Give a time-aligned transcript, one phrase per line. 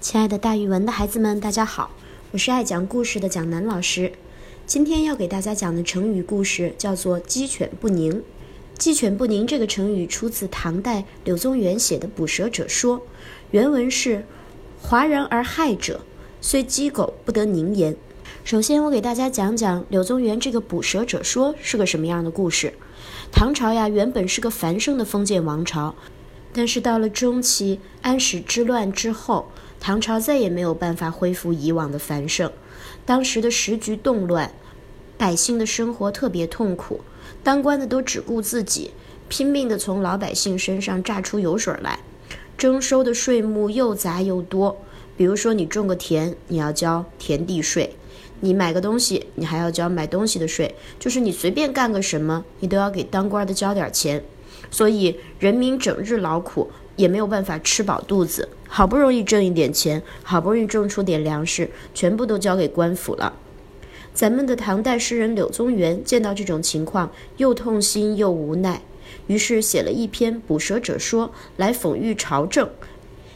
[0.00, 1.90] 亲爱的大语文的孩子们，大家好，
[2.30, 4.12] 我是爱讲故事的蒋楠老师。
[4.64, 8.22] 今天要给大家讲的成语故事叫做“鸡犬不宁”。
[8.78, 13.00] 鸡犬不宁这个成语出自唐代柳宗元写的《捕蛇者说》，
[13.50, 14.24] 原文是
[14.80, 16.00] “华人而害者，
[16.40, 17.96] 虽鸡狗不得宁焉”。
[18.44, 22.72] 首先，我给大家讲讲柳宗元这个《捕蛇者说》是个什么样的故事。
[23.32, 25.96] 唐朝呀，原本是个繁盛的封建王朝，
[26.52, 32.50] 但是到了中期安史之乱之后，唐朝再也没有办法恢复以往的繁盛，
[33.04, 34.52] 当时的时局动乱，
[35.16, 37.00] 百姓的生活特别痛苦，
[37.42, 38.92] 当官的都只顾自己，
[39.28, 42.00] 拼命地从老百姓身上榨出油水来，
[42.56, 44.76] 征收的税目又杂又多。
[45.16, 47.90] 比如说，你种个田，你要交田地税；
[48.40, 50.74] 你买个东西，你还要交买东西的税。
[50.98, 54.22] 就是你随便干个什么，你都要给当官的交点钱。
[54.70, 56.70] 所以人民整日劳苦。
[56.98, 63.34] 也没有办法吃饱肚子，好不容易挣一点钱，好不容易种出点粮食，全部都交给官府了。
[64.12, 68.82] 咱们的唐代诗人柳宗元见到这种情况，又痛心又无奈，
[69.28, 72.68] 于是写了一篇《捕蛇者说》来讽喻朝政，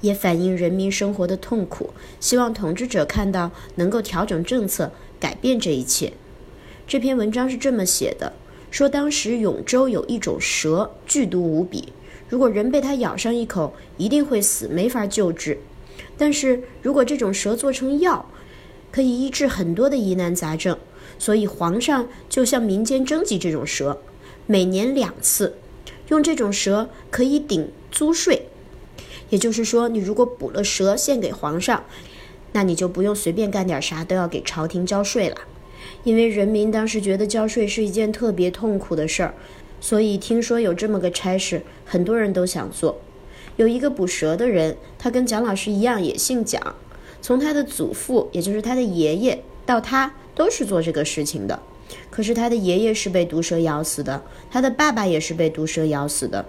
[0.00, 6.12] 也反映人民生活的痛苦，希望统治者看到能够调整政策，改变这一切。
[6.88, 8.32] 这篇文章是这么写的：
[8.74, 11.92] 说当时永州有一种蛇，剧毒无比。
[12.28, 15.56] 如果人被它咬上一口，一定会死，没法救治。
[16.18, 18.28] 但是如果这种蛇做成药，
[18.90, 20.76] 可以医治很多的疑难杂症。
[21.20, 24.00] 所以皇上就向民间征集这种蛇，
[24.48, 25.56] 每年两次，
[26.08, 28.48] 用这种蛇可以顶租税。
[29.30, 31.84] 也就是说，你如果捕了蛇献给皇上，
[32.50, 35.36] 那你就不用随便干点啥都要给朝廷交税了。
[36.02, 39.34] 因为人民当时觉得交税是一件特别痛苦的事儿。
[39.80, 42.98] 所以听说有这么个差事，很多人都想做。
[43.56, 46.74] 有一个捕蛇的人，他跟蒋老师一样，也姓蒋。
[47.20, 51.60] 从他的祖父，也就是他的爷爷，到他都是做这个事情的。
[52.10, 56.46] 可是他的爷爷是被毒蛇咬死的，他的爸爸也是被毒蛇咬死的。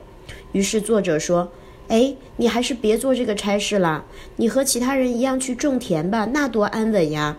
[0.53, 1.51] 于是作者说
[1.89, 4.05] ：“哎，你还是别做这个差事了，
[4.37, 7.37] 你和其他人一样去种田吧，那多安稳呀！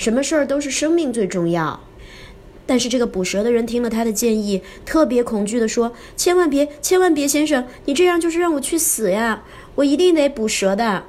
[0.00, 1.78] 什么事儿都是生命最重要。”
[2.64, 9.42] 但是这个捕蛇的人听了他的建议，特别恐惧地说：“千万别，千万别，先生，你这样就是让我去死呀！
[9.74, 11.02] 我一定得捕蛇的。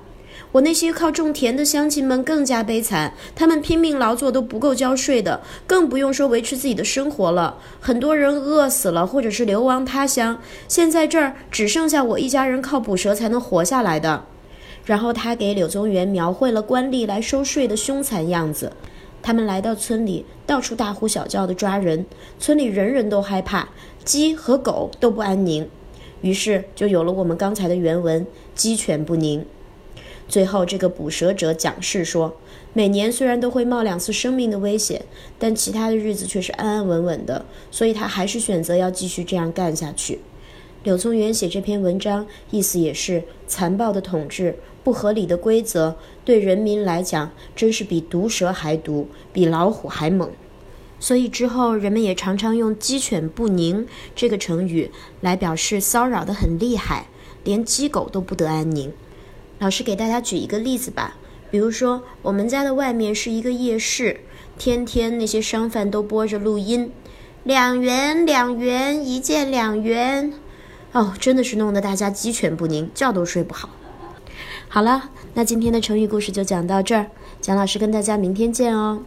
[0.54, 7.60] 我那些靠种田的乡亲们更加悲惨，他们拼命劳作都不够交税的，更不用说维持自己的生活了。
[7.80, 10.42] 很多人饿死了，或者是流亡他乡。
[10.68, 14.26] 现在这儿只剩下我一家人靠捕蛇才能活下来的。”
[14.86, 18.74] 然后他给柳宗元描绘了官吏来收税的凶残样子。
[19.24, 22.06] 他们来到村里，到处大呼小叫地抓人，
[22.40, 23.70] 村里人人都害怕，
[24.04, 25.70] 鸡和狗都不安宁，
[26.22, 28.26] 于是就有了我们刚才的原文
[28.56, 29.46] “鸡犬不宁”。
[30.28, 32.36] 最后，这个捕蛇者蒋氏说
[32.74, 35.04] ：“每年虽然都会冒两次生命的危险，
[35.38, 40.20] 但其他的日子却是安安稳稳的，所以他还是选择要继续这样干下去。”
[40.84, 50.32] 柳宗元写这篇文章，意思也是残暴的统治、不合理的规则，对人民来讲，真是比毒蛇还毒，比老虎还猛。
[51.00, 57.08] 所以之后人们也常常用“鸡犬不宁”这个成语来表示骚扰的很厉害，
[57.44, 58.92] 连鸡狗都不得安宁。
[59.60, 61.18] 老师给大家举一个例子吧，
[61.52, 64.22] 比如说我们家的外面是一个夜市，
[64.58, 66.92] 天天那些商贩都播着录音，
[67.44, 70.34] 两元两元一件两元。
[70.94, 73.70] 哦，真的是弄得大家鸡犬不宁，觉都睡不好。
[74.68, 77.08] 好了，那今天的成语故事就讲到这儿，
[77.40, 79.04] 蒋老师跟大家明天见哦。